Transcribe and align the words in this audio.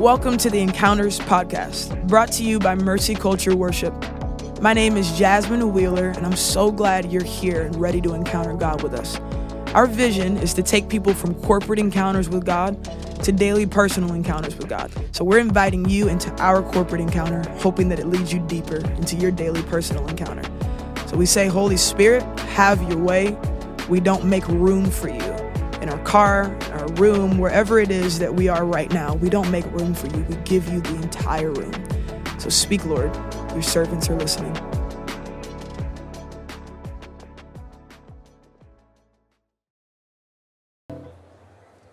Welcome 0.00 0.36
to 0.38 0.50
the 0.50 0.60
Encounters 0.60 1.18
Podcast, 1.20 2.06
brought 2.06 2.30
to 2.32 2.44
you 2.44 2.58
by 2.58 2.74
Mercy 2.74 3.14
Culture 3.14 3.56
Worship. 3.56 3.94
My 4.60 4.74
name 4.74 4.94
is 4.94 5.10
Jasmine 5.18 5.72
Wheeler, 5.72 6.10
and 6.10 6.26
I'm 6.26 6.36
so 6.36 6.70
glad 6.70 7.10
you're 7.10 7.24
here 7.24 7.62
and 7.62 7.74
ready 7.76 8.02
to 8.02 8.12
encounter 8.12 8.52
God 8.52 8.82
with 8.82 8.92
us. 8.92 9.18
Our 9.74 9.86
vision 9.86 10.36
is 10.36 10.52
to 10.52 10.62
take 10.62 10.90
people 10.90 11.14
from 11.14 11.34
corporate 11.36 11.78
encounters 11.78 12.28
with 12.28 12.44
God 12.44 12.84
to 13.24 13.32
daily 13.32 13.64
personal 13.64 14.12
encounters 14.12 14.54
with 14.56 14.68
God. 14.68 14.92
So 15.12 15.24
we're 15.24 15.38
inviting 15.38 15.88
you 15.88 16.08
into 16.08 16.30
our 16.42 16.62
corporate 16.62 17.00
encounter, 17.00 17.42
hoping 17.60 17.88
that 17.88 17.98
it 17.98 18.06
leads 18.06 18.34
you 18.34 18.40
deeper 18.40 18.76
into 18.98 19.16
your 19.16 19.30
daily 19.30 19.62
personal 19.62 20.06
encounter. 20.08 20.42
So 21.06 21.16
we 21.16 21.24
say, 21.24 21.46
Holy 21.46 21.78
Spirit, 21.78 22.22
have 22.40 22.82
your 22.90 22.98
way. 22.98 23.34
We 23.88 24.00
don't 24.00 24.26
make 24.26 24.46
room 24.46 24.90
for 24.90 25.08
you 25.08 25.36
in 25.80 25.88
our 25.88 26.02
car, 26.04 26.54
room, 26.98 27.38
wherever 27.38 27.78
it 27.78 27.90
is 27.90 28.18
that 28.18 28.34
we 28.34 28.48
are 28.48 28.64
right 28.64 28.92
now. 28.92 29.14
We 29.14 29.30
don't 29.30 29.50
make 29.50 29.64
room 29.72 29.94
for 29.94 30.06
you. 30.08 30.24
We 30.28 30.36
give 30.44 30.68
you 30.68 30.80
the 30.80 30.94
entire 30.96 31.50
room. 31.50 31.72
So 32.38 32.48
speak, 32.48 32.84
Lord. 32.84 33.14
Your 33.52 33.62
servants 33.62 34.08
are 34.10 34.16
listening. 34.16 34.54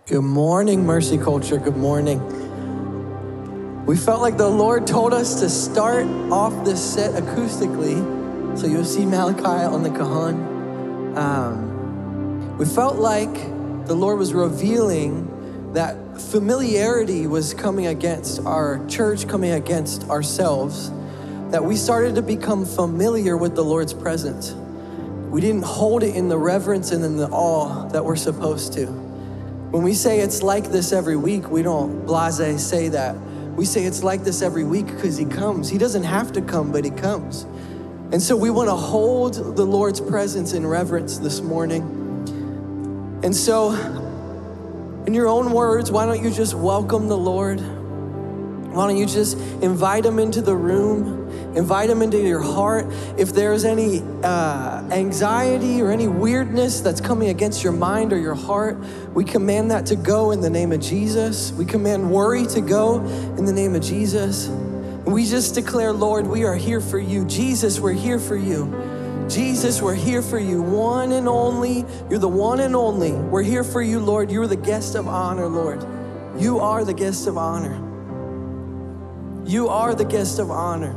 Good 0.05 0.21
morning, 0.21 0.85
Mercy 0.85 1.17
Culture. 1.17 1.57
Good 1.57 1.77
morning. 1.77 2.19
We 3.85 3.97
felt 3.97 4.21
like 4.21 4.37
the 4.37 4.47
Lord 4.49 4.85
told 4.85 5.13
us 5.13 5.39
to 5.41 5.49
start 5.49 6.05
off 6.31 6.65
this 6.65 6.81
set 6.81 7.13
acoustically. 7.21 8.57
So 8.57 8.67
you'll 8.67 8.85
see 8.85 9.05
Malachi 9.05 9.43
on 9.43 9.83
the 9.83 9.89
cajon. 9.89 11.17
Um, 11.17 12.57
we 12.57 12.65
felt 12.65 12.97
like 12.97 13.52
the 13.85 13.95
Lord 13.95 14.17
was 14.17 14.33
revealing 14.33 15.73
that 15.73 16.21
familiarity 16.21 17.27
was 17.27 17.53
coming 17.53 17.87
against 17.87 18.39
our 18.45 18.85
church, 18.87 19.27
coming 19.27 19.51
against 19.51 20.09
ourselves, 20.09 20.91
that 21.51 21.63
we 21.63 21.75
started 21.75 22.15
to 22.15 22.21
become 22.21 22.65
familiar 22.65 23.35
with 23.35 23.55
the 23.55 23.63
Lord's 23.63 23.93
presence. 23.93 24.53
We 25.31 25.41
didn't 25.41 25.63
hold 25.63 26.03
it 26.03 26.15
in 26.15 26.29
the 26.29 26.37
reverence 26.37 26.91
and 26.91 27.03
in 27.03 27.17
the 27.17 27.27
awe 27.27 27.87
that 27.89 28.05
we're 28.05 28.15
supposed 28.15 28.73
to. 28.73 28.85
When 28.85 29.81
we 29.81 29.95
say 29.95 30.19
it's 30.19 30.43
like 30.43 30.71
this 30.71 30.91
every 30.91 31.15
week, 31.15 31.49
we 31.49 31.63
don't 31.63 32.05
blase 32.05 32.63
say 32.63 32.89
that. 32.89 33.15
We 33.55 33.65
say 33.65 33.83
it's 33.85 34.03
like 34.03 34.23
this 34.23 34.41
every 34.41 34.63
week 34.63 34.85
because 34.85 35.17
He 35.17 35.25
comes. 35.25 35.69
He 35.69 35.79
doesn't 35.79 36.03
have 36.03 36.31
to 36.33 36.41
come, 36.41 36.71
but 36.71 36.85
He 36.85 36.91
comes. 36.91 37.43
And 38.11 38.21
so 38.21 38.37
we 38.37 38.51
want 38.51 38.69
to 38.69 38.75
hold 38.75 39.55
the 39.55 39.65
Lord's 39.65 39.99
presence 39.99 40.53
in 40.53 40.67
reverence 40.67 41.17
this 41.17 41.41
morning. 41.41 42.02
And 43.23 43.33
so, 43.33 43.71
in 45.07 45.13
your 45.13 45.27
own 45.27 45.53
words, 45.53 45.89
why 45.89 46.05
don't 46.05 46.21
you 46.21 46.29
just 46.29 46.53
welcome 46.53 47.07
the 47.07 47.17
Lord? 47.17 47.61
Why 47.61 48.87
don't 48.87 48.97
you 48.97 49.05
just 49.05 49.37
invite 49.61 50.05
him 50.05 50.19
into 50.19 50.41
the 50.41 50.55
room? 50.55 51.29
Invite 51.55 51.89
him 51.89 52.01
into 52.01 52.19
your 52.19 52.41
heart. 52.41 52.85
If 53.17 53.31
there's 53.33 53.63
any 53.63 54.01
uh, 54.23 54.83
anxiety 54.91 55.81
or 55.81 55.91
any 55.91 56.07
weirdness 56.07 56.81
that's 56.81 56.99
coming 56.99 57.29
against 57.29 57.63
your 57.63 57.71
mind 57.71 58.11
or 58.11 58.17
your 58.17 58.35
heart, 58.35 58.77
we 59.13 59.23
command 59.23 59.71
that 59.71 59.85
to 59.85 59.95
go 59.95 60.31
in 60.31 60.41
the 60.41 60.49
name 60.49 60.71
of 60.71 60.81
Jesus. 60.81 61.51
We 61.53 61.65
command 61.65 62.11
worry 62.11 62.45
to 62.47 62.61
go 62.61 62.99
in 63.37 63.45
the 63.45 63.53
name 63.53 63.75
of 63.75 63.83
Jesus. 63.83 64.47
We 65.05 65.25
just 65.25 65.53
declare, 65.53 65.93
Lord, 65.93 66.27
we 66.27 66.43
are 66.43 66.55
here 66.55 66.81
for 66.81 66.99
you. 66.99 67.23
Jesus, 67.25 67.79
we're 67.79 67.93
here 67.93 68.19
for 68.19 68.35
you. 68.35 68.92
Jesus, 69.29 69.81
we're 69.81 69.95
here 69.95 70.21
for 70.21 70.37
you, 70.37 70.61
one 70.61 71.11
and 71.11 71.27
only. 71.27 71.85
You're 72.09 72.19
the 72.19 72.27
one 72.27 72.59
and 72.59 72.75
only. 72.75 73.13
We're 73.13 73.43
here 73.43 73.63
for 73.63 73.81
you, 73.81 73.99
Lord. 73.99 74.31
You're 74.31 74.47
the 74.47 74.55
guest 74.55 74.95
of 74.95 75.07
honor, 75.07 75.47
Lord. 75.47 75.85
You 76.37 76.59
are 76.59 76.83
the 76.83 76.93
guest 76.93 77.27
of 77.27 77.37
honor. 77.37 77.75
You 79.45 79.69
are 79.69 79.95
the 79.95 80.05
guest 80.05 80.39
of 80.39 80.51
honor. 80.51 80.93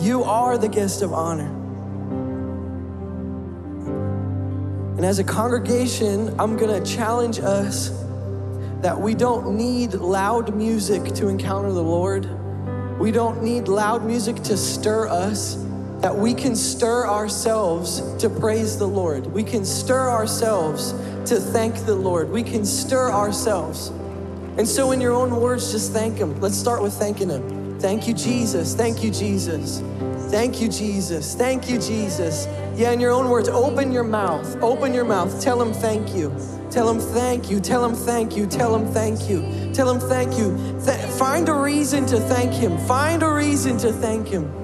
You 0.00 0.24
are 0.24 0.58
the 0.58 0.68
guest 0.68 1.02
of 1.02 1.12
honor. 1.12 1.48
And 4.96 5.04
as 5.04 5.18
a 5.18 5.24
congregation, 5.24 6.34
I'm 6.38 6.56
going 6.56 6.82
to 6.82 6.94
challenge 6.94 7.38
us 7.38 7.90
that 8.80 9.00
we 9.00 9.14
don't 9.14 9.56
need 9.56 9.94
loud 9.94 10.54
music 10.54 11.14
to 11.14 11.28
encounter 11.28 11.72
the 11.72 11.82
Lord. 11.82 12.28
We 12.98 13.10
don't 13.10 13.42
need 13.42 13.68
loud 13.68 14.04
music 14.04 14.36
to 14.44 14.56
stir 14.56 15.08
us 15.08 15.63
that 16.00 16.14
we 16.14 16.34
can 16.34 16.54
stir 16.54 17.06
ourselves 17.06 18.00
to 18.18 18.28
praise 18.28 18.78
the 18.78 18.86
Lord. 18.86 19.26
We 19.26 19.42
can 19.42 19.64
stir 19.64 20.10
ourselves 20.10 20.92
to 21.30 21.40
thank 21.40 21.74
the 21.86 21.94
Lord. 21.94 22.30
We 22.30 22.42
can 22.42 22.64
stir 22.64 23.10
ourselves. 23.10 23.88
And 24.56 24.68
so, 24.68 24.92
in 24.92 25.00
your 25.00 25.12
own 25.12 25.34
words, 25.40 25.72
just 25.72 25.92
thank 25.92 26.18
Him. 26.18 26.40
Let's 26.40 26.56
start 26.56 26.82
with 26.82 26.92
thanking 26.92 27.30
Him. 27.30 27.80
Thank 27.80 28.06
you, 28.06 28.14
Jesus. 28.14 28.74
Thank 28.74 29.02
you, 29.02 29.10
Jesus. 29.10 29.82
Thank 30.30 30.60
you, 30.60 30.68
Jesus. 30.68 31.34
Thank 31.34 31.68
you, 31.68 31.78
Jesus. 31.78 32.46
Yeah, 32.76 32.92
in 32.92 33.00
your 33.00 33.12
own 33.12 33.28
words, 33.28 33.48
open 33.48 33.92
your 33.92 34.04
mouth. 34.04 34.56
Open 34.62 34.94
your 34.94 35.04
mouth. 35.04 35.40
Tell 35.40 35.60
Him 35.60 35.72
thank 35.72 36.14
you. 36.14 36.34
Tell 36.70 36.88
Him 36.88 36.98
thank 36.98 37.50
you. 37.50 37.60
Tell 37.60 37.84
Him 37.84 37.94
thank 37.94 38.36
you. 38.36 38.46
Tell 38.46 38.74
Him 38.74 38.92
thank 38.92 39.28
you. 39.28 39.72
Tell 39.72 39.90
Him 39.90 40.00
thank 40.00 40.38
you. 40.38 40.56
Th- 40.84 40.98
find 41.18 41.48
a 41.48 41.54
reason 41.54 42.06
to 42.06 42.20
thank 42.20 42.52
Him. 42.52 42.78
Find 42.86 43.22
a 43.22 43.32
reason 43.32 43.76
to 43.78 43.92
thank 43.92 44.28
Him. 44.28 44.63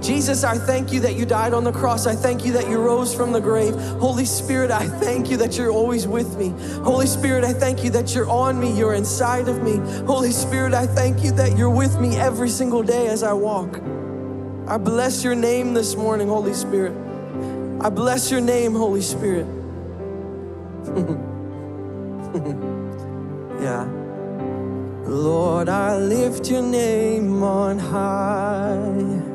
Jesus, 0.00 0.44
I 0.44 0.56
thank 0.56 0.92
you 0.92 1.00
that 1.00 1.16
you 1.16 1.26
died 1.26 1.52
on 1.52 1.64
the 1.64 1.72
cross. 1.72 2.06
I 2.06 2.14
thank 2.14 2.44
you 2.44 2.52
that 2.52 2.68
you 2.68 2.78
rose 2.78 3.14
from 3.14 3.32
the 3.32 3.40
grave. 3.40 3.74
Holy 4.00 4.24
Spirit, 4.24 4.70
I 4.70 4.86
thank 4.86 5.28
you 5.30 5.36
that 5.38 5.58
you're 5.58 5.72
always 5.72 6.06
with 6.06 6.38
me. 6.38 6.54
Holy 6.82 7.06
Spirit, 7.06 7.44
I 7.44 7.52
thank 7.52 7.82
you 7.82 7.90
that 7.90 8.14
you're 8.14 8.28
on 8.30 8.60
me, 8.60 8.76
you're 8.76 8.94
inside 8.94 9.48
of 9.48 9.62
me. 9.62 9.76
Holy 10.06 10.30
Spirit, 10.30 10.72
I 10.72 10.86
thank 10.86 11.24
you 11.24 11.32
that 11.32 11.58
you're 11.58 11.70
with 11.70 11.98
me 12.00 12.16
every 12.16 12.48
single 12.48 12.82
day 12.82 13.08
as 13.08 13.22
I 13.22 13.32
walk. 13.32 13.80
I 14.68 14.76
bless 14.78 15.24
your 15.24 15.34
name 15.34 15.74
this 15.74 15.96
morning, 15.96 16.28
Holy 16.28 16.54
Spirit. 16.54 16.92
I 17.80 17.90
bless 17.90 18.30
your 18.30 18.40
name, 18.40 18.74
Holy 18.74 19.02
Spirit. 19.02 19.46
yeah. 23.60 23.88
Lord, 25.06 25.68
I 25.68 25.96
lift 25.96 26.50
your 26.50 26.62
name 26.62 27.42
on 27.42 27.78
high. 27.78 29.27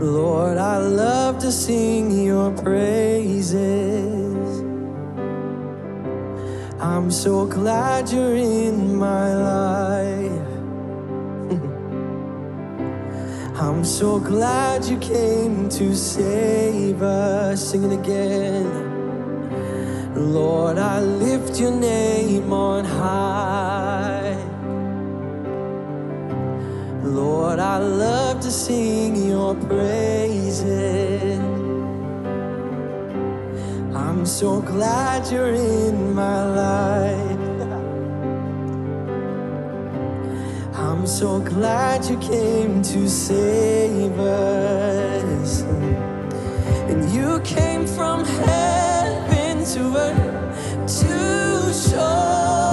Lord, 0.00 0.56
I 0.56 0.78
love 0.78 1.38
to 1.40 1.52
sing 1.52 2.24
your 2.24 2.50
praises. 2.52 3.60
I'm 6.80 7.10
so 7.10 7.44
glad 7.44 8.10
you're 8.10 8.34
in 8.34 8.96
my 8.96 9.34
life. 9.34 10.48
I'm 13.60 13.84
so 13.84 14.18
glad 14.18 14.86
you 14.86 14.96
came 14.96 15.68
to 15.68 15.94
save 15.94 17.02
us. 17.02 17.70
Sing 17.70 17.84
it 17.84 17.92
again. 17.92 18.64
Lord, 20.14 20.78
I 20.78 21.02
lift 21.02 21.60
your 21.60 21.72
name 21.72 22.54
on 22.54 22.86
high. 22.86 24.19
Lord, 27.10 27.58
I 27.58 27.78
love 27.78 28.40
to 28.40 28.50
sing 28.52 29.16
your 29.28 29.56
praises. 29.56 31.40
I'm 33.92 34.24
so 34.24 34.60
glad 34.60 35.30
you're 35.32 35.52
in 35.54 36.14
my 36.14 36.44
life. 36.44 37.40
I'm 40.76 41.04
so 41.04 41.40
glad 41.40 42.04
you 42.04 42.16
came 42.18 42.80
to 42.82 43.08
save 43.08 44.16
us. 44.20 45.62
And 46.90 47.10
you 47.10 47.40
came 47.40 47.86
from 47.88 48.24
heaven 48.24 49.64
to 49.74 49.96
earth 49.96 51.00
to 51.00 51.72
show 51.72 52.69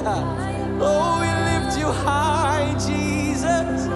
Oh, 0.82 1.20
we 1.20 1.28
lift 1.44 1.78
you 1.78 1.84
high, 1.84 2.72
Jesus, 2.86 3.86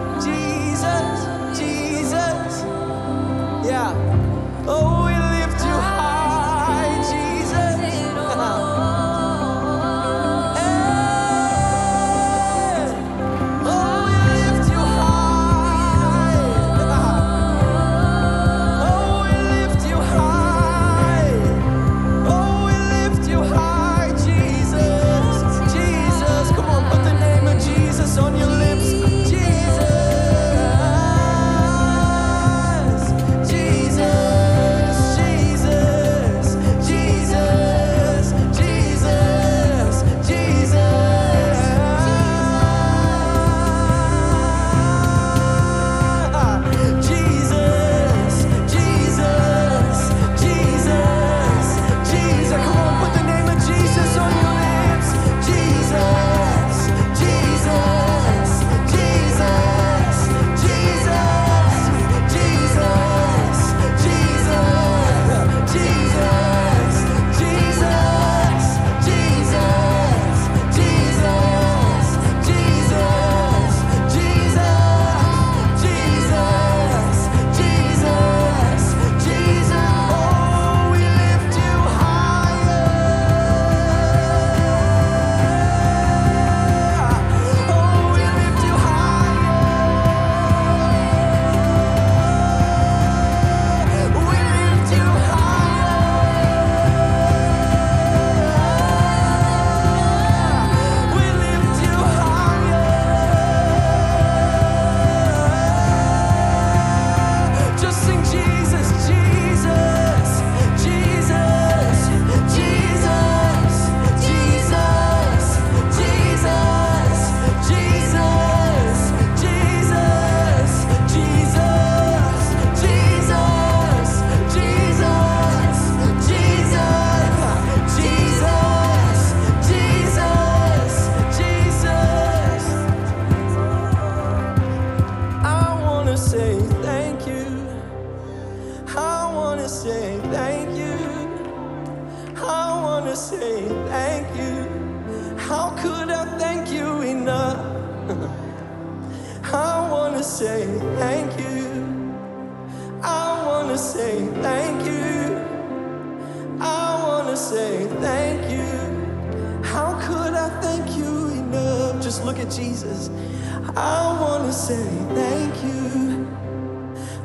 thank 165.15 165.55
you. 165.65 166.27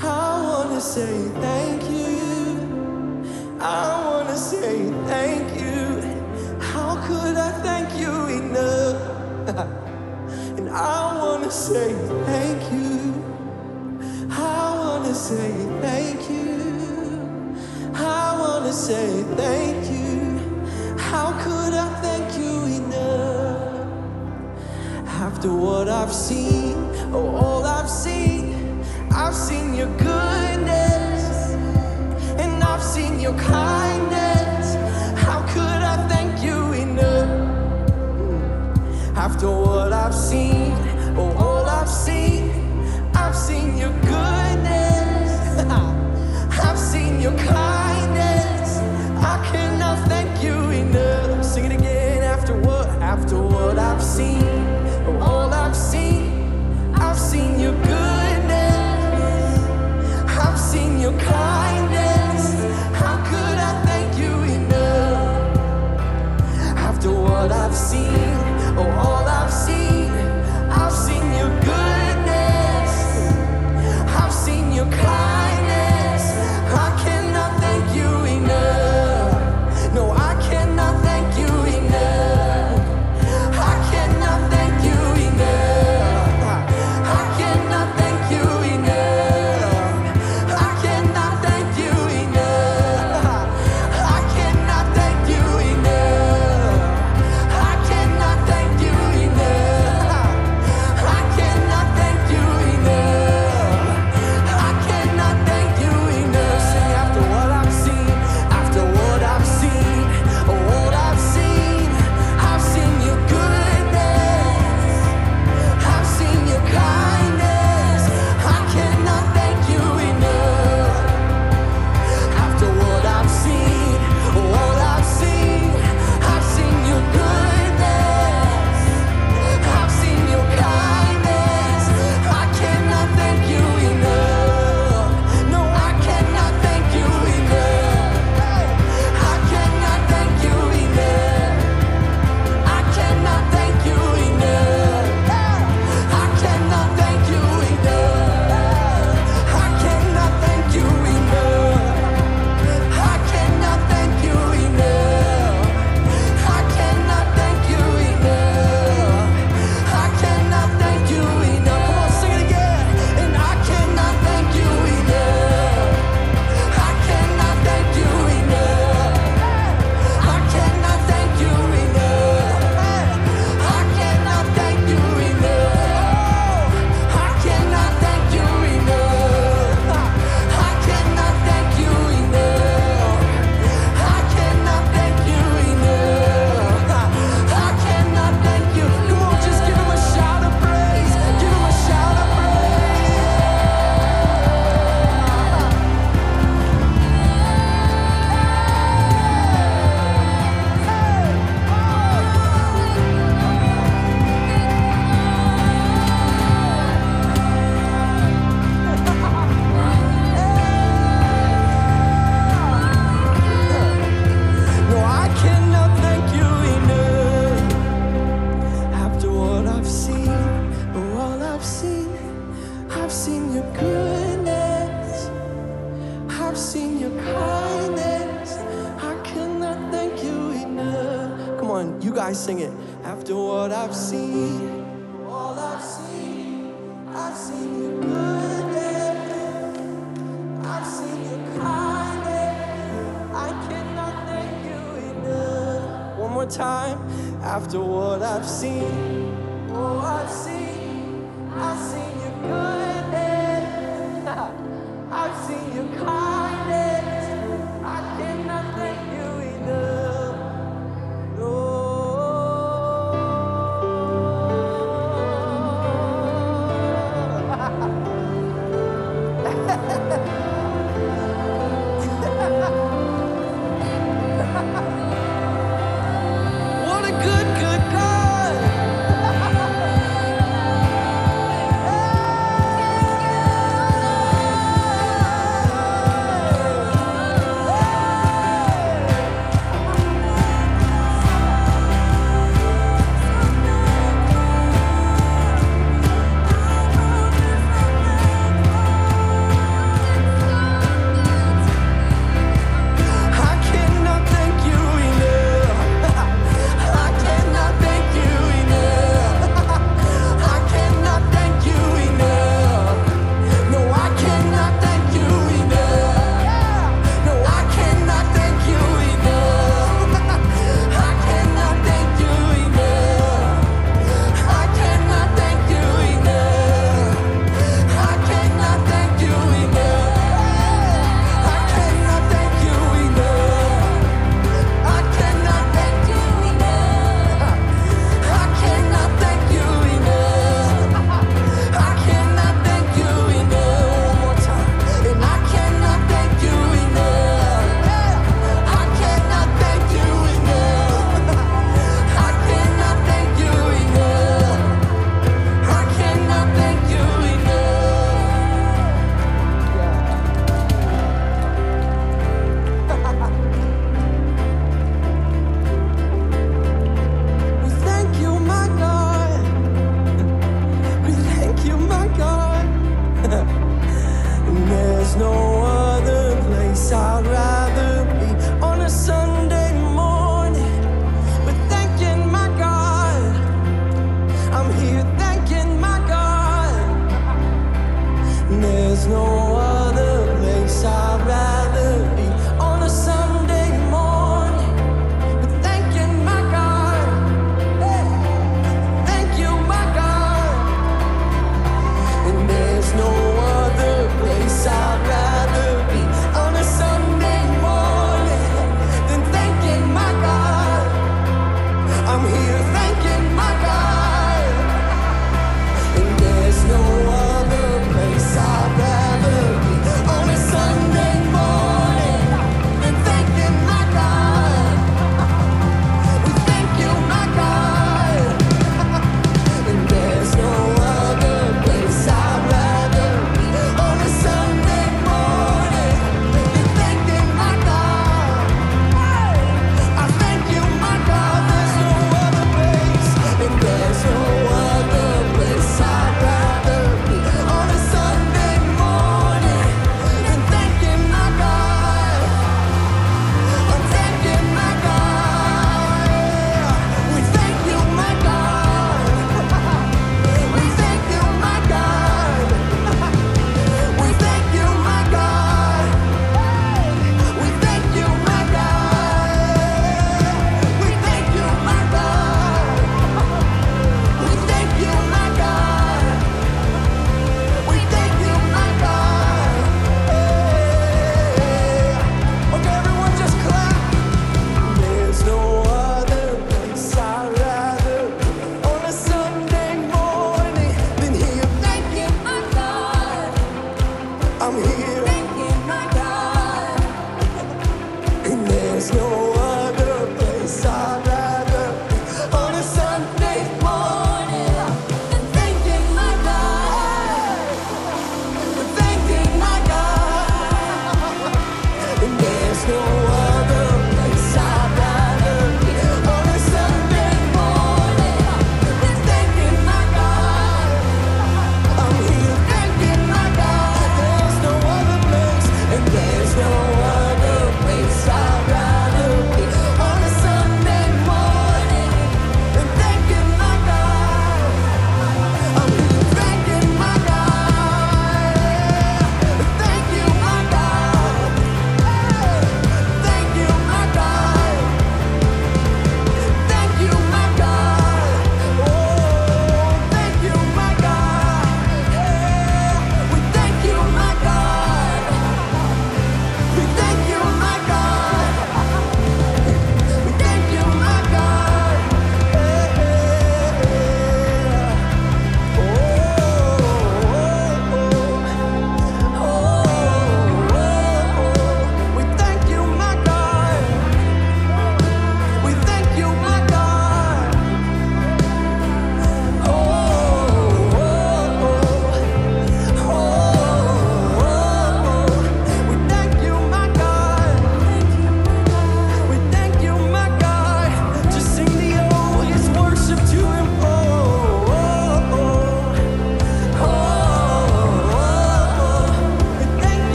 I 0.00 0.42
wanna 0.42 0.80
say 0.80 1.28
thank 1.40 1.82
you. 1.90 3.58
I 3.60 4.04
wanna 4.06 4.36
say 4.36 4.90
thank 5.06 5.60
you. 5.60 6.60
How 6.60 6.96
could 7.06 7.36
I 7.36 7.50
thank 7.66 7.98
you 8.00 8.14
enough? 8.40 9.48
and 10.58 10.68
I 10.70 11.18
wanna 11.20 11.50
say 11.50 11.92
thank 12.26 12.62
you. 12.72 13.24
I 14.30 14.76
wanna 14.78 15.14
say 15.14 15.50
thank 15.80 16.30
you. 16.30 17.66
I 17.94 18.38
wanna 18.40 18.72
say 18.72 19.22
thank 19.36 19.90
you. 19.90 20.38
How 20.98 21.32
could 21.44 21.74
I 21.74 21.88
thank 22.02 22.38
you 22.38 22.54
enough? 22.80 23.98
After 25.06 25.52
what 25.52 25.88
I've 25.88 26.12
seen. 26.12 26.57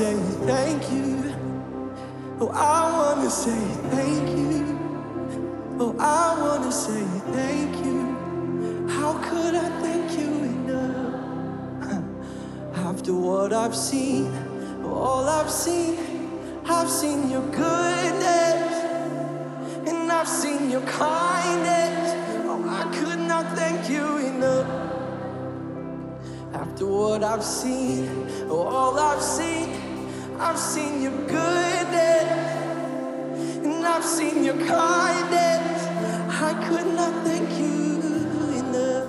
Say 0.00 0.16
thank 0.46 0.82
you. 0.92 1.34
Oh, 2.40 2.48
I 2.54 2.80
wanna 2.96 3.28
say 3.28 3.62
thank 3.94 4.28
you. 4.30 4.78
Oh, 5.78 5.94
I 5.98 6.40
wanna 6.40 6.72
say 6.72 7.04
thank 7.36 7.84
you. 7.84 8.00
How 8.88 9.12
could 9.28 9.54
I 9.54 9.68
thank 9.84 10.06
you 10.18 10.30
enough? 10.54 12.04
After 12.88 13.12
what 13.12 13.52
I've 13.52 13.76
seen, 13.76 14.32
all 14.86 15.28
I've 15.28 15.50
seen, 15.50 15.98
I've 16.64 16.88
seen 16.88 17.28
your 17.28 17.46
goodness, 17.64 18.72
and 19.86 20.10
I've 20.10 20.32
seen 20.42 20.70
your 20.70 20.86
kindness. 21.08 21.98
Oh, 22.48 22.64
I 22.80 22.84
could 22.96 23.20
not 23.32 23.54
thank 23.54 23.90
you 23.90 24.06
enough. 24.32 24.68
After 26.54 26.86
what 26.86 27.22
I've 27.22 27.44
seen, 27.44 28.08
all 28.48 28.98
I've 28.98 29.22
seen, 29.22 29.69
I've 30.42 30.58
seen 30.58 31.02
your 31.02 31.12
goodness, 31.28 32.30
and 33.62 33.84
I've 33.86 34.02
seen 34.04 34.42
your 34.42 34.56
kindness. 34.56 35.86
I 36.32 36.54
could 36.66 36.86
not 36.94 37.12
thank 37.26 37.50
you 37.58 38.00
enough. 38.62 39.08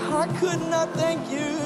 I 0.12 0.26
could 0.40 0.62
not 0.70 0.88
thank 0.94 1.30
you 1.30 1.59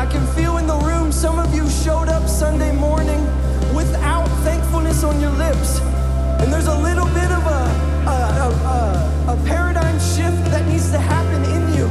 I 0.00 0.06
can 0.06 0.26
feel 0.28 0.56
in 0.56 0.66
the 0.66 0.78
room 0.78 1.12
some 1.12 1.38
of 1.38 1.54
you 1.54 1.68
showed 1.68 2.08
up 2.08 2.26
Sunday 2.26 2.72
morning 2.72 3.20
without 3.74 4.26
thankfulness 4.48 5.04
on 5.04 5.20
your 5.20 5.30
lips. 5.32 5.78
And 6.40 6.50
there's 6.50 6.68
a 6.68 6.78
little 6.78 7.04
bit 7.08 7.30
of 7.30 7.44
a, 7.44 7.62
a, 8.08 8.16
a, 8.48 9.34
a, 9.34 9.36
paradigm 9.44 10.00
shift 10.00 10.40
that 10.52 10.66
needs 10.66 10.90
to 10.92 10.98
happen 10.98 11.44
in 11.52 11.62
you. 11.76 11.84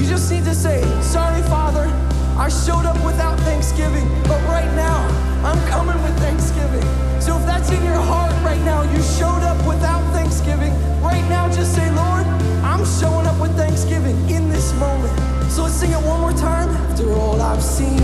You 0.00 0.08
just 0.08 0.30
need 0.30 0.44
to 0.44 0.54
say, 0.54 0.86
Sorry, 1.02 1.42
Father, 1.50 1.90
I 2.38 2.48
showed 2.48 2.86
up 2.86 2.94
without 3.04 3.36
thanksgiving, 3.40 4.06
but 4.30 4.40
right 4.46 4.70
now 4.76 5.02
I'm 5.42 5.58
coming 5.66 6.00
with 6.04 6.16
thanksgiving. 6.20 6.86
So 7.20 7.38
if 7.38 7.44
that's 7.44 7.72
in 7.72 7.82
your 7.82 8.02
heart 8.06 8.30
right 8.44 8.62
now, 8.62 8.82
you 8.82 9.02
showed 9.18 9.42
up 9.42 9.58
without 9.66 10.04
thanksgiving, 10.12 10.70
right 11.02 11.26
now 11.28 11.50
just 11.50 11.74
say, 11.74 11.90
Lord, 11.90 12.24
I'm 12.62 12.86
showing 13.02 13.26
up 13.26 13.40
with 13.40 13.50
thanksgiving 13.56 14.14
in 14.30 14.48
this 14.48 14.72
moment. 14.74 15.17
So 15.58 15.64
let's 15.64 15.74
sing 15.74 15.90
it 15.90 15.98
one 16.06 16.20
more 16.20 16.32
time. 16.32 16.68
After 16.68 17.12
all 17.14 17.40
I've 17.42 17.60
seen, 17.60 17.98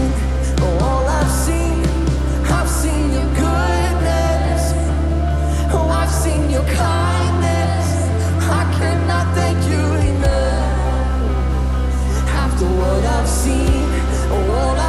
oh, 0.59 0.79
all 0.83 1.07
I've 1.07 1.31
seen, 1.31 1.85
I've 2.51 2.69
seen 2.69 3.13
your 3.13 3.27
goodness. 3.27 4.73
Oh, 5.73 5.89
I've 5.89 6.11
seen 6.11 6.51
your 6.51 6.65
kindness. 6.65 7.87
I 8.43 8.65
cannot 8.77 9.37
thank 9.37 9.59
you 9.71 9.85
enough. 10.11 11.07
After 12.43 12.65
what 12.65 13.05
I've 13.05 13.29
seen, 13.29 13.87
oh, 14.33 14.51
all 14.59 14.75
I've 14.77 14.84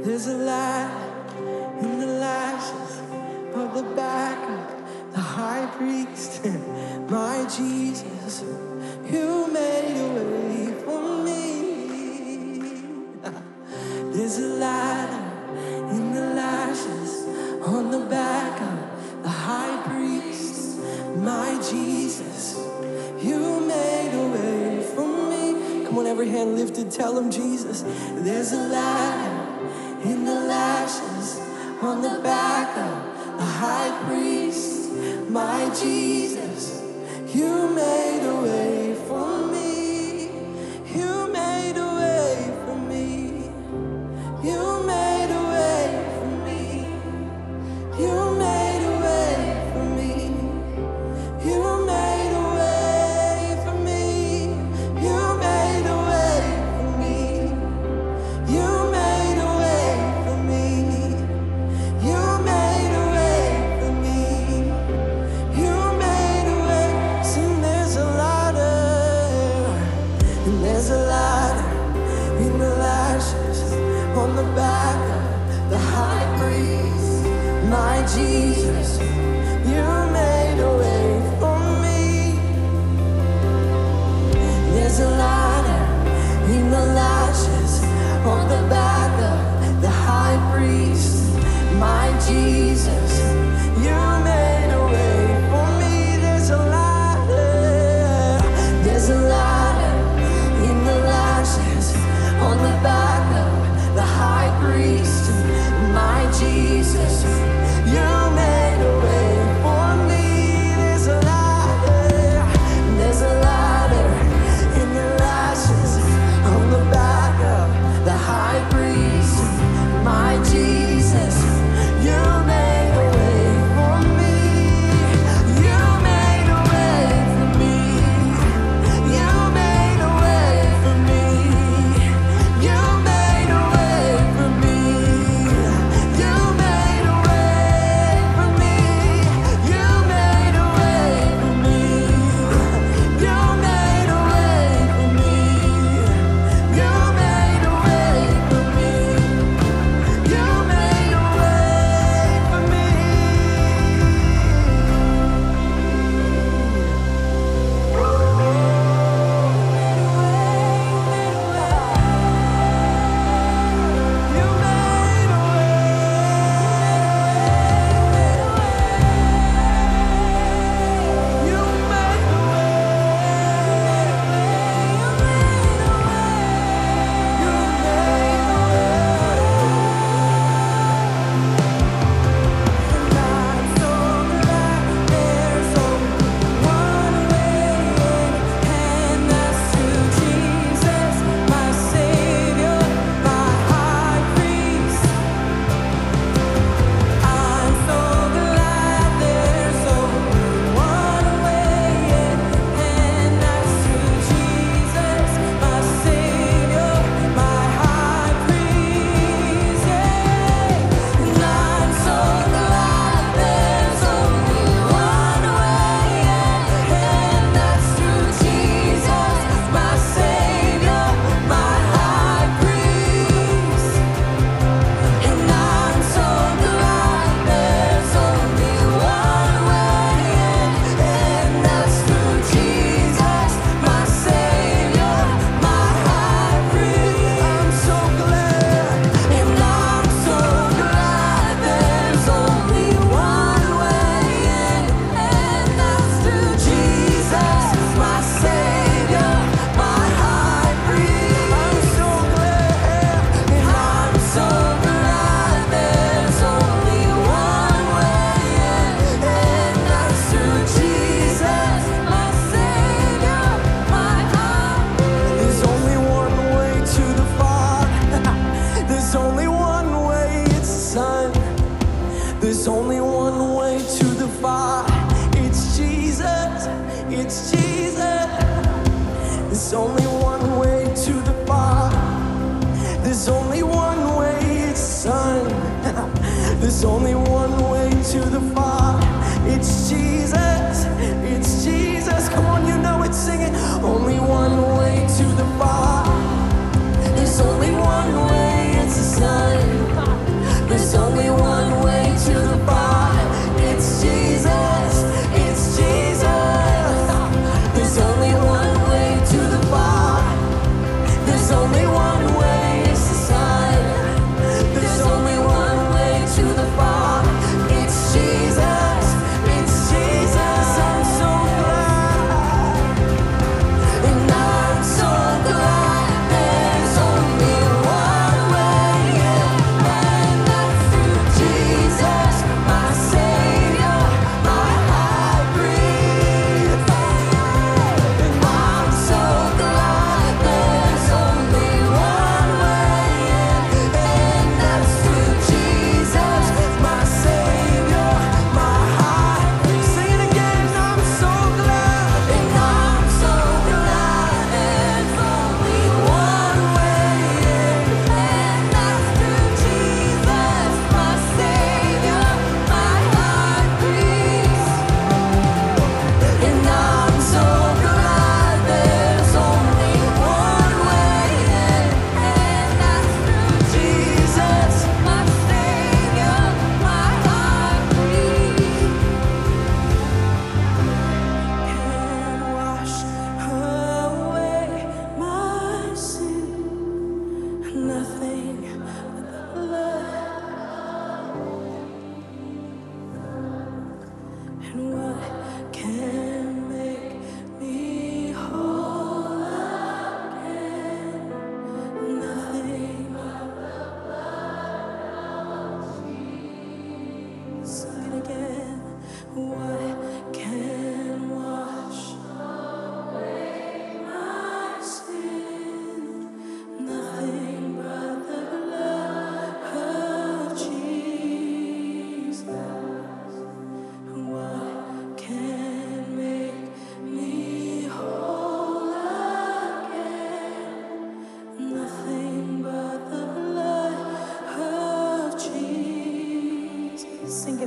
There's 0.00 0.26
a 0.26 0.36
light 0.36 0.90
in 1.80 2.00
the 2.00 2.06
lashes 2.06 2.98
of 3.54 3.74
the 3.74 3.82
back 3.94 4.38
of 4.48 5.12
the 5.12 5.20
high 5.20 5.66
priest, 5.76 6.44
my 7.08 7.46
Jesus. 7.56 8.42
You 9.10 9.46
made 9.52 9.96
a 10.00 10.08
way 10.14 10.72
for 10.84 11.24
me. 11.24 11.42
There's 14.12 14.38
a 14.38 14.48
light 14.66 15.12
in 15.90 16.14
the 16.14 16.34
lashes 16.34 17.26
on 17.66 17.90
the 17.90 18.00
back 18.06 18.60
of 18.60 19.22
the 19.22 19.28
high 19.28 19.82
priest, 19.88 20.78
my 21.16 21.54
Jesus. 21.70 22.56
You 23.22 23.60
made 23.60 24.12
a 24.14 24.26
way 24.34 24.82
for 24.94 25.06
me. 25.06 25.84
Come 25.86 25.98
on, 25.98 26.06
every 26.06 26.28
hand 26.28 26.56
lifted, 26.56 26.90
tell 26.90 27.16
him, 27.16 27.30
Jesus. 27.30 27.84
There's 28.26 28.52
a 28.52 28.68
light 28.68 29.21
on 31.82 32.00
the 32.00 32.20
back 32.22 32.76
of 32.78 33.38
the 33.38 33.44
high 33.44 34.04
priest, 34.06 34.92
my 35.28 35.68
Jesus. 35.74 36.80
You 37.34 37.68
made 37.74 38.22
a 38.24 38.42
way 38.42 38.94
for 39.08 39.46
me. 39.48 39.71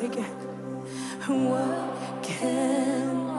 again. 0.05 0.35
What 1.27 2.23
can 2.23 3.34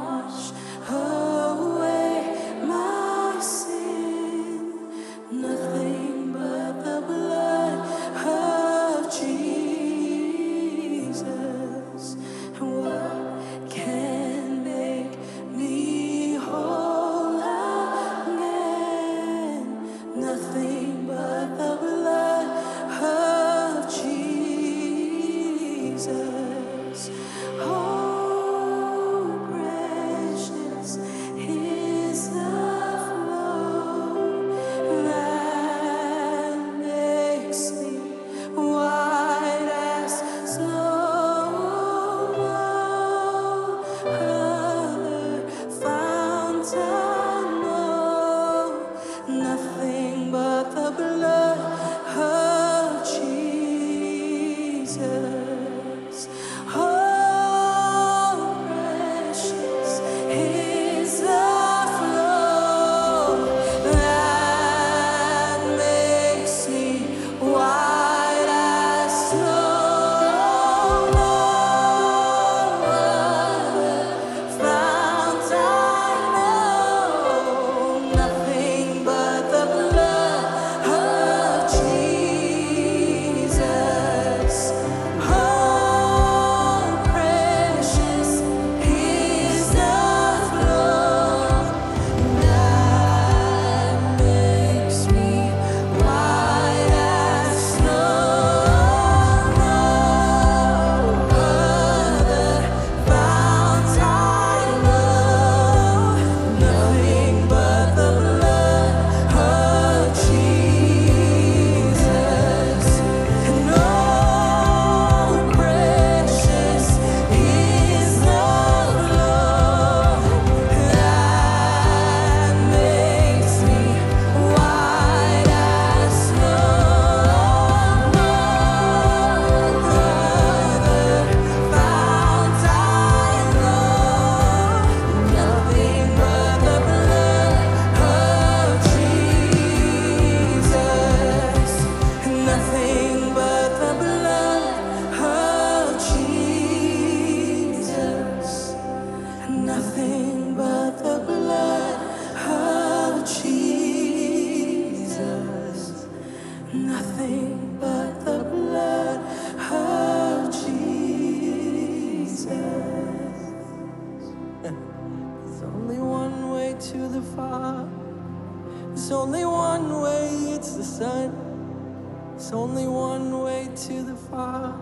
It's 172.36 172.52
only 172.52 172.86
one 172.86 173.42
way 173.42 173.66
to 173.88 174.02
the 174.02 174.14
Father. 174.14 174.74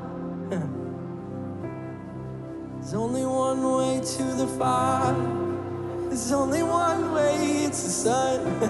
There's 2.80 2.94
only 2.94 3.24
one 3.24 3.62
way 3.62 4.00
to 4.16 4.22
the 4.24 4.48
Father. 4.58 6.08
There's 6.08 6.32
only 6.32 6.64
one 6.64 7.12
way, 7.12 7.62
it's 7.62 7.84
the 7.84 7.90
Son. 7.90 8.60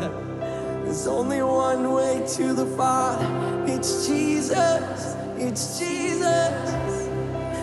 There's 0.85 1.07
only 1.07 1.41
one 1.41 1.95
way 1.95 2.27
to 2.37 2.53
the 2.53 2.67
Father. 2.77 3.27
It's 3.67 4.07
Jesus. 4.07 5.17
It's 5.39 5.79
Jesus. 5.79 7.09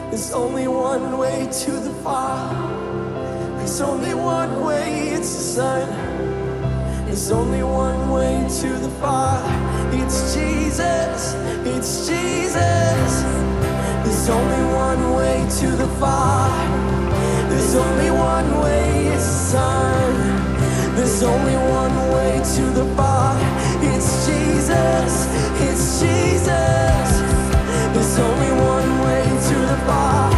There's 0.10 0.32
only 0.34 0.68
one 0.68 1.20
way 1.20 1.48
to 1.66 1.72
the 1.72 1.94
Father. 2.04 3.58
There's 3.58 3.80
only 3.80 4.16
one 4.16 4.66
way, 4.66 5.10
it's 5.10 5.36
the 5.36 5.44
Son. 5.44 7.06
There's 7.06 7.30
only 7.30 7.62
one 7.62 8.10
way 8.10 8.48
to 8.62 8.70
the 8.70 8.90
Father. 9.00 9.71
It's 9.94 10.34
Jesus, 10.34 11.36
it's 11.66 12.08
Jesus. 12.08 13.12
There's 14.04 14.30
only 14.30 14.64
one 14.74 15.14
way 15.16 15.46
to 15.60 15.68
the 15.76 15.88
fire. 16.00 16.70
There's 17.50 17.76
only 17.76 18.12
one 18.12 18.62
way, 18.62 19.08
it's 19.08 19.24
Son. 19.24 20.14
There's 20.96 21.22
only 21.24 21.56
one 21.56 21.96
way 22.14 22.42
to 22.56 22.64
the 22.80 22.86
Father. 22.96 23.46
It's 23.82 24.26
Jesus, 24.26 25.28
it's 25.68 26.00
Jesus. 26.00 27.10
There's 27.94 28.20
only 28.20 28.52
one 28.52 28.92
way 29.06 29.24
to 29.50 29.56
the 29.72 29.80
Father. 29.88 30.38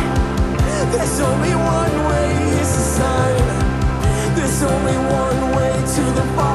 There's 0.92 1.20
only 1.20 1.54
one 1.54 1.96
way, 2.10 2.28
it's 2.60 2.74
the 2.78 2.86
Son. 3.00 3.36
There's 4.36 4.64
only 4.64 4.98
one 4.98 5.56
way 5.56 5.74
to 5.96 6.02
the 6.20 6.26
Father. 6.36 6.53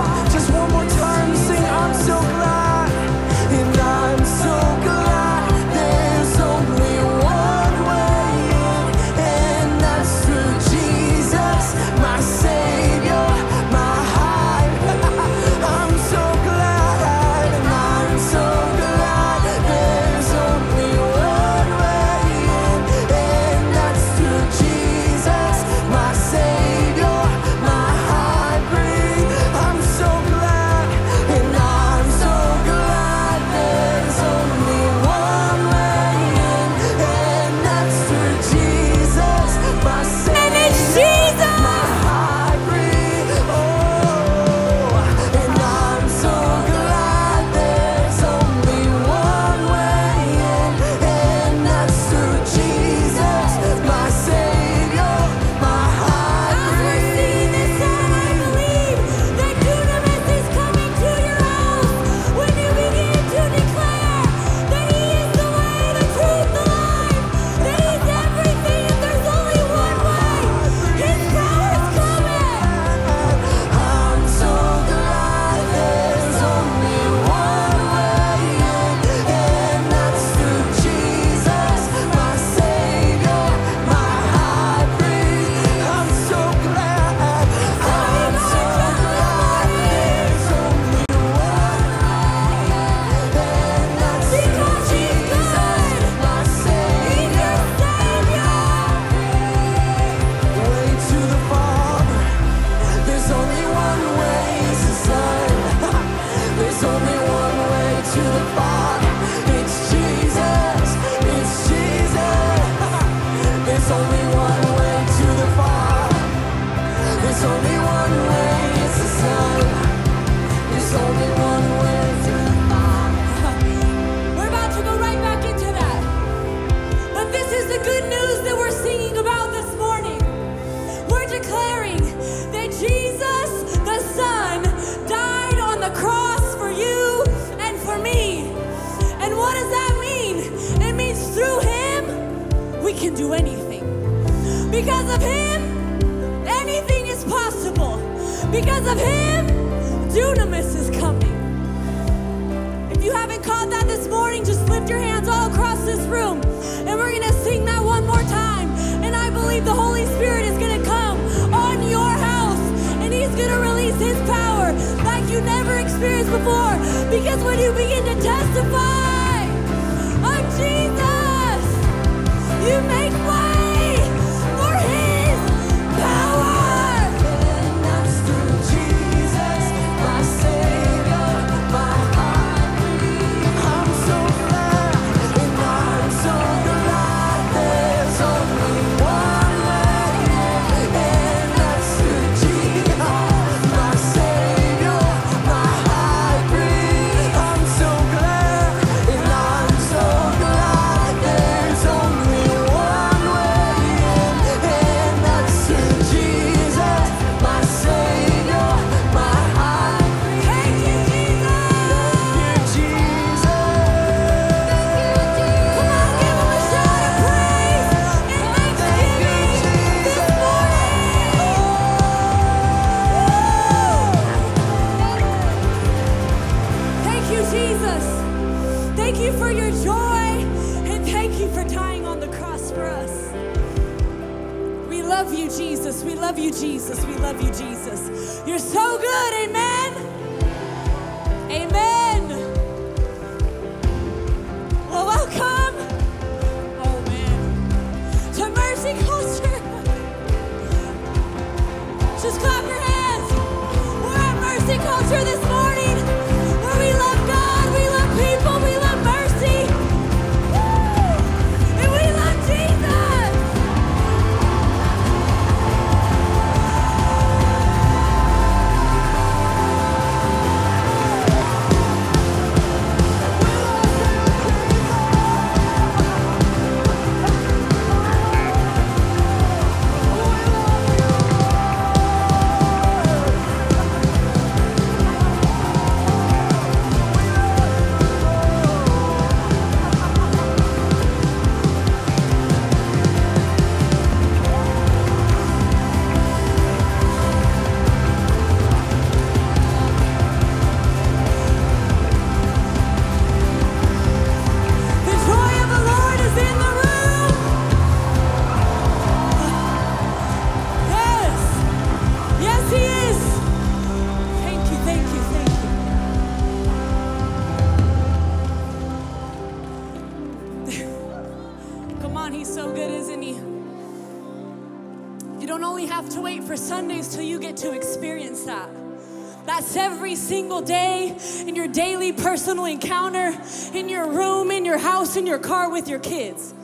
encounter 332.69 333.37
in 333.75 333.89
your 333.89 334.09
room, 334.09 334.51
in 334.51 334.64
your 334.64 334.79
house, 334.79 335.16
in 335.16 335.27
your 335.27 335.39
car 335.39 335.71
with 335.71 335.89
your 335.89 335.99
kids. 335.99 336.55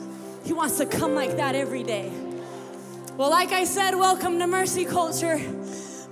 He 0.44 0.52
wants 0.52 0.78
to 0.78 0.86
come 0.86 1.14
like 1.14 1.36
that 1.36 1.54
every 1.54 1.82
day. 1.82 2.12
Well, 3.16 3.30
like 3.30 3.52
I 3.52 3.64
said, 3.64 3.94
welcome 3.94 4.38
to 4.38 4.46
Mercy 4.46 4.84
Culture. 4.84 5.40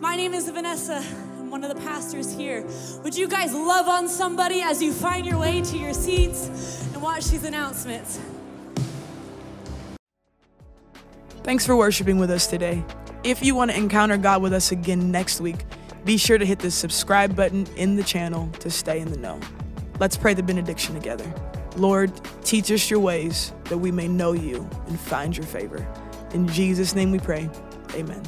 My 0.00 0.16
name 0.16 0.34
is 0.34 0.48
Vanessa. 0.48 1.04
I'm 1.38 1.50
one 1.50 1.62
of 1.62 1.74
the 1.74 1.80
pastors 1.82 2.32
here. 2.32 2.66
Would 3.04 3.16
you 3.16 3.28
guys 3.28 3.54
love 3.54 3.86
on 3.88 4.08
somebody 4.08 4.62
as 4.62 4.82
you 4.82 4.92
find 4.92 5.26
your 5.26 5.38
way 5.38 5.60
to 5.62 5.78
your 5.78 5.92
seats 5.92 6.82
and 6.92 7.02
watch 7.02 7.26
these 7.26 7.44
announcements? 7.44 8.18
Thanks 11.44 11.66
for 11.66 11.76
worshiping 11.76 12.18
with 12.18 12.30
us 12.30 12.46
today. 12.46 12.84
If 13.24 13.44
you 13.44 13.54
want 13.54 13.70
to 13.72 13.76
encounter 13.76 14.16
God 14.16 14.42
with 14.42 14.52
us 14.52 14.72
again 14.72 15.10
next 15.10 15.40
week, 15.40 15.64
be 16.04 16.16
sure 16.16 16.38
to 16.38 16.46
hit 16.46 16.58
the 16.58 16.70
subscribe 16.70 17.36
button 17.36 17.66
in 17.76 17.96
the 17.96 18.02
channel 18.02 18.48
to 18.60 18.70
stay 18.70 19.00
in 19.00 19.10
the 19.10 19.18
know. 19.18 19.40
Let's 19.98 20.16
pray 20.16 20.34
the 20.34 20.42
benediction 20.42 20.94
together. 20.94 21.32
Lord, 21.76 22.12
teach 22.44 22.70
us 22.70 22.90
your 22.90 23.00
ways 23.00 23.52
that 23.64 23.78
we 23.78 23.90
may 23.90 24.08
know 24.08 24.32
you 24.32 24.68
and 24.86 24.98
find 24.98 25.36
your 25.36 25.46
favor. 25.46 25.86
In 26.34 26.48
Jesus' 26.48 26.94
name 26.94 27.10
we 27.10 27.18
pray. 27.18 27.48
Amen. 27.94 28.22